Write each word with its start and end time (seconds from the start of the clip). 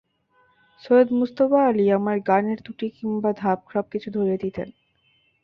সৈয়দ 0.83 1.07
মুজতবা 1.11 1.59
আলী 1.67 1.85
আমার 1.91 2.17
গানের 2.27 2.59
ত্রুটি 2.63 2.87
কিংবা 2.97 3.29
ধাপ 3.37 3.59
সবকিছু 3.73 4.07
ধরিয়ে 4.11 4.41
দিতেন। 4.41 4.67